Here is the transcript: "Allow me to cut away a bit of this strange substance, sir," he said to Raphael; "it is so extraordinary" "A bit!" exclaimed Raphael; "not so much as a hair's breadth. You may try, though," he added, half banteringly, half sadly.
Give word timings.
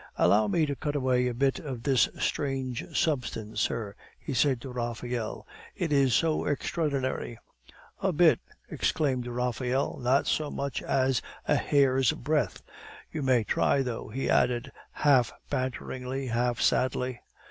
"Allow 0.17 0.47
me 0.47 0.65
to 0.65 0.75
cut 0.75 0.95
away 0.95 1.27
a 1.27 1.33
bit 1.35 1.59
of 1.59 1.83
this 1.83 2.09
strange 2.17 2.97
substance, 2.97 3.59
sir," 3.61 3.93
he 4.19 4.33
said 4.33 4.59
to 4.61 4.71
Raphael; 4.71 5.45
"it 5.75 5.93
is 5.93 6.15
so 6.15 6.45
extraordinary" 6.47 7.37
"A 8.01 8.11
bit!" 8.11 8.39
exclaimed 8.67 9.27
Raphael; 9.27 9.99
"not 9.99 10.25
so 10.25 10.49
much 10.49 10.81
as 10.81 11.21
a 11.47 11.53
hair's 11.55 12.13
breadth. 12.13 12.63
You 13.11 13.21
may 13.21 13.43
try, 13.43 13.83
though," 13.83 14.09
he 14.09 14.27
added, 14.27 14.71
half 14.93 15.33
banteringly, 15.51 16.29
half 16.29 16.59
sadly. 16.59 17.19